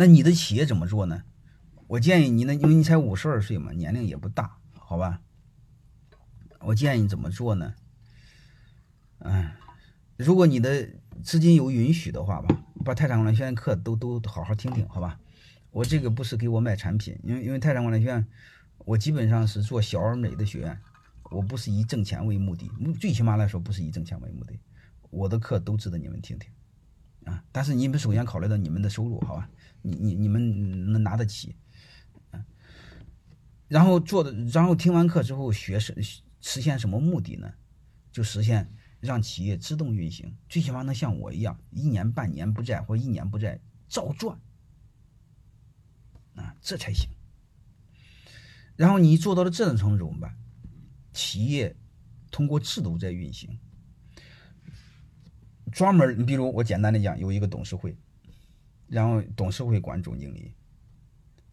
[0.00, 1.24] 那你的企业怎么做呢？
[1.86, 5.20] 我建议你呢，因为你才五十二岁嘛，年龄也不大，好吧？
[6.60, 7.74] 我建议你怎么做呢？
[9.18, 9.50] 嗯，
[10.16, 10.88] 如果你的
[11.22, 15.20] 资金有允许的话吧，把泰山管理学院课都都好好听听，好吧？
[15.70, 18.26] 我这个不是给我卖产品，因为因为泰山管理学院，
[18.78, 20.80] 我基本上是做小而美的学院，
[21.24, 24.58] 我不是以挣钱为目的，最起码来说不是以挣钱为目的，
[25.10, 26.50] 我的课都值得你们听听。
[27.24, 27.44] 啊！
[27.52, 29.48] 但是你们首先考虑到你们的收入，好吧？
[29.82, 31.54] 你你你们能拿得起，
[32.30, 32.44] 啊。
[33.68, 35.94] 然后做的，然后听完课之后学实
[36.40, 37.52] 实现什么目的呢？
[38.10, 44.38] 就实现让企业自动运行，最起码能像我一样，一年半年不在或一年不在照赚，
[46.34, 47.08] 啊，这才行。
[48.76, 50.36] 然后你做到了这种程度怎么办？
[51.12, 51.76] 企业
[52.30, 53.58] 通过制度在运行。
[55.72, 57.96] 专门，你比如我简单的讲，有一个董事会，
[58.86, 60.54] 然后董事会管总经理，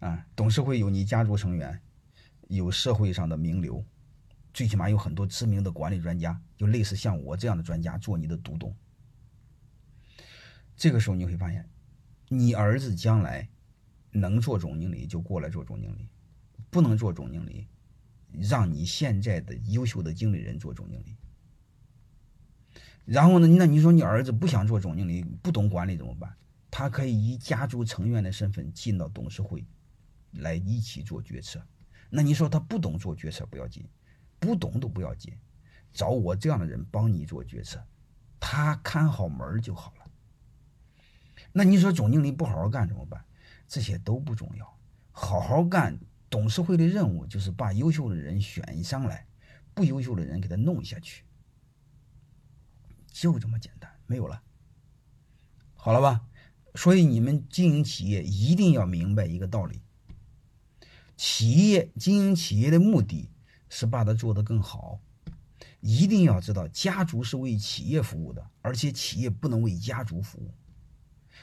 [0.00, 1.80] 啊，董事会有你家族成员，
[2.48, 3.84] 有社会上的名流，
[4.54, 8.74] 最起码有很多知名的管理专家，就类似像我这样的专家做你的独董。
[10.76, 11.68] 这个时候你会发现，
[12.28, 13.48] 你儿子将来
[14.10, 16.08] 能做总经理就过来做总经理，
[16.70, 17.66] 不能做总经理，
[18.32, 21.16] 让你现在的优秀的经理人做总经理。
[23.06, 23.46] 然后呢？
[23.46, 26.36] 那你说你儿子不想做总经理，不懂管理怎么办？
[26.68, 29.64] 他可以以家族成员的身份进到董事会，
[30.32, 31.64] 来一起做决策。
[32.10, 33.88] 那你说他不懂做决策不要紧，
[34.40, 35.32] 不懂都不要紧，
[35.92, 37.80] 找我这样的人帮你做决策，
[38.40, 40.10] 他看好门就好了。
[41.52, 43.24] 那你说总经理不好好干怎么办？
[43.68, 44.78] 这些都不重要，
[45.12, 45.96] 好好干。
[46.28, 49.24] 董事会的任务就是把优秀的人选上来，
[49.72, 51.22] 不优秀的人给他弄下去。
[53.18, 54.42] 就这么简单，没有了，
[55.74, 56.20] 好了吧？
[56.74, 59.80] 所以你们经营企业一定要明白一个道理：
[61.16, 63.30] 企业经营企业的目的
[63.70, 65.00] 是把它做得更好。
[65.80, 70.52] 一定要知道，家族是为企业服务的，而且企业不能为家族服务。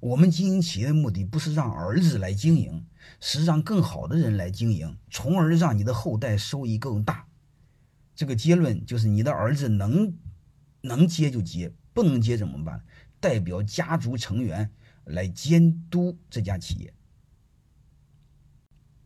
[0.00, 2.84] 我们经营企业的目的不是让儿子来经营，
[3.20, 7.26] 是让更好的人来经营，从而让你的后代收益更大。
[8.14, 10.14] 这个结论就是你的儿子能。
[10.84, 12.84] 能接就接，不能接怎么办？
[13.18, 14.70] 代表家族成员
[15.04, 16.92] 来监督这家企业，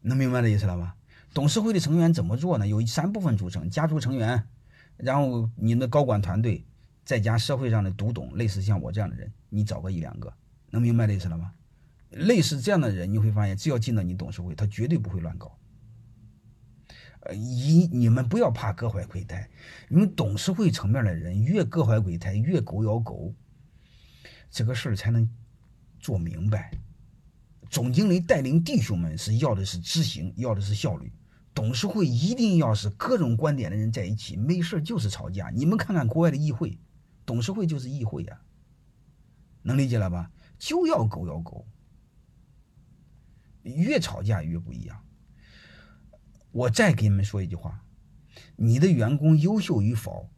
[0.00, 0.96] 能明白这意思了吧？
[1.32, 2.66] 董事会的成员怎么做呢？
[2.66, 4.48] 有三部分组成：家族成员，
[4.96, 6.66] 然后你的高管团队，
[7.04, 10.34] 再加社会上的独董，类似像我这样的人，你找个一两个，
[10.70, 11.54] 能明白这意思了吗？
[12.10, 15.56] 类似这样的人，你会发现，只要进到你董事会，他绝对不会乱搞。
[17.20, 19.48] 呃，一你们不要怕各怀鬼胎，
[19.90, 23.34] 因为董事会层面的人越各怀鬼胎，越狗咬狗，
[24.50, 25.28] 这个事儿才能
[25.98, 26.70] 做明白。
[27.68, 31.12] 总经理带领弟兄们是要的是执行，要的是效率。
[31.52, 35.50] 董事会一定要是各种观点的人在一起，没事就是吵架。
[35.50, 36.78] 你们看看国外的议会，
[37.26, 38.40] 董事会就是议会呀，
[39.62, 40.30] 能理解了吧？
[40.56, 41.66] 就要狗咬狗，
[43.64, 45.04] 越吵架越不一样。
[46.58, 47.84] 我再给你们说一句话：
[48.56, 50.28] 你的员工优秀与否，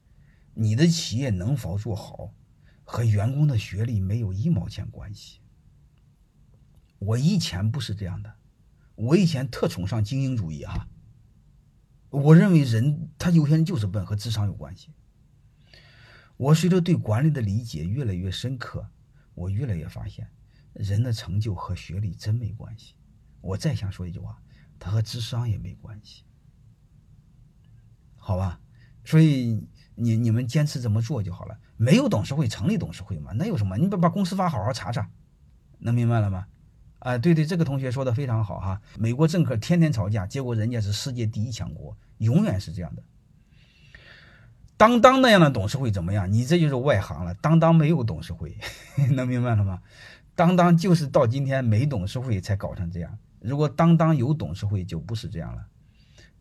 [0.53, 2.35] 你的企业能否做好，
[2.85, 5.41] 和员工的学历没有一毛钱关系。
[6.99, 8.35] 我以前不是这样的，
[8.97, 10.87] 我以前特崇尚精英主义哈。
[12.11, 14.93] 我认为人他有些人就是笨，和智商有关系。
[16.37, 18.87] 我随着对管理的理解越来越深刻，
[19.33, 20.29] 我越来越发现，
[20.75, 22.95] 人的成就和学历真没关系。
[23.41, 24.39] 我再想说一句话。
[24.81, 26.25] 他和智商也没关系，
[28.17, 28.59] 好吧？
[29.05, 31.59] 所以你你们坚持这么做就好了。
[31.77, 33.33] 没有董事会，成立董事会嘛？
[33.35, 33.77] 那有什么？
[33.77, 35.09] 你把把公司法好好查查，
[35.79, 36.47] 能明白了吗？
[36.99, 38.81] 啊，对对，这个同学说的非常好哈。
[38.99, 43.03] 美国政客天天吵架，结果人家是世界第一强国，永远是这样的。
[44.77, 46.31] 当当那样的董事会怎么样？
[46.31, 47.35] 你这就是外行了。
[47.35, 48.57] 当当没有董事会，
[49.13, 49.83] 能明白了吗？
[50.35, 53.19] 当当就是到今天没董事会才搞成这样。
[53.41, 55.67] 如果当当有董事会，就不是这样了。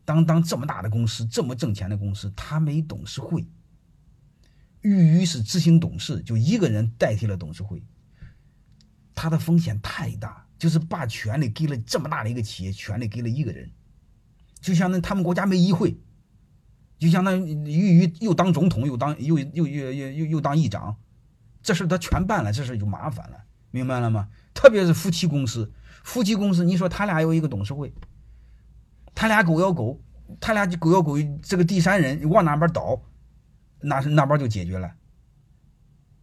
[0.04, 3.46] 当当这么大的公司，这么挣钱的公司，他没董事会。
[4.80, 7.82] 俞渝是执行董事，就一个人代替了董事会，
[9.14, 13.70] 他的风险太大，就是把权力给了这么大的一个企业，权力给了一个人，
[14.60, 15.98] 就相当于他们国家没议会，
[16.98, 20.96] 就相当于俞渝又当总统，又当又又又又又又当议长，
[21.62, 24.28] 这事他全办了，这事就麻烦了，明白了吗？
[24.54, 25.72] 特别是夫妻公司。
[26.02, 27.92] 夫妻公司，你说他俩有一个董事会，
[29.14, 30.00] 他俩狗咬狗，
[30.40, 33.00] 他俩就狗咬狗，这个第三人往哪边倒，
[33.80, 34.92] 那那边就解决了，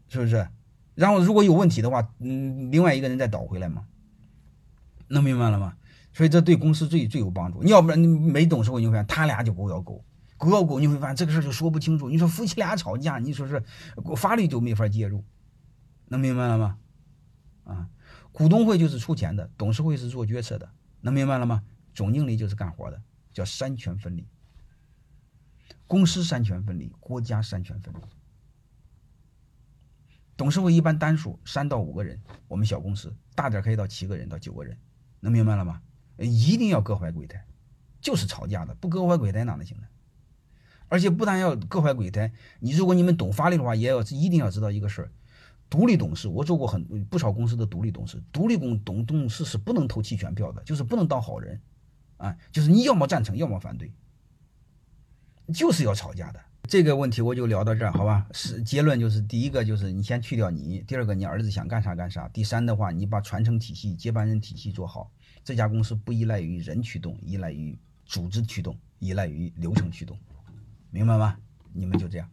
[0.07, 0.47] 是不是？
[0.95, 3.85] 然后如果有问题的话，嗯，另外一个人再倒回来嘛。
[5.09, 5.73] 能明白了吗？
[6.11, 7.61] 所以这对公司最最有帮助。
[7.61, 10.03] 你要不然没董事会，你会发现他俩就狗咬狗，
[10.35, 12.09] 狗咬狗，你会发现这个事就说不清楚。
[12.09, 13.63] 你说夫妻俩吵架，你说是
[14.17, 15.23] 法律就没法介入，
[16.07, 16.77] 能明白了吗？
[17.63, 17.87] 啊，
[18.37, 20.69] 股东会就是出钱的，董事会是做决策的，
[21.01, 21.63] 能明白了吗？
[21.95, 23.01] 总经理就是干活的，
[23.33, 24.27] 叫三权分立。
[25.87, 27.97] 公司三权分立，国家三权分立。
[30.37, 34.77] 董事会一般单数三到五个人，我们小公司大点可以到七个人到九个人，
[35.19, 35.81] 能明白了吗？
[36.19, 37.43] 一定要各怀鬼胎，
[37.99, 39.87] 就是吵架的，不各怀鬼胎哪能行呢？
[40.89, 45.11] 而且不但要各怀鬼胎，你如果你们懂法律的话，也要一定要知道一个事儿：
[45.69, 46.27] 独立董事。
[46.27, 51.59] 我做过很不少公司的独立董事，独立公董董事是不能投弃权票的，就是不能当好人，
[52.17, 53.91] 啊，就是你要么赞成，要么反对，
[55.53, 56.39] 就是要吵架的。
[56.63, 58.27] 这个问题我就聊到这儿，好吧？
[58.33, 65.09] 是结论就是第一个就是你先去掉你，第二个你儿子想干啥干啥，第三的话你把传承体系、接班人体系做好。
[65.45, 70.17] 这家公司不依赖于人驱动，依赖于组织驱动，依赖于流程驱动，
[70.91, 71.37] 明白吗？
[71.71, 72.29] 你们就这样。